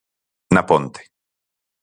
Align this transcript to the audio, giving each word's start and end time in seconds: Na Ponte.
Na 0.53 0.63
Ponte. 0.69 1.01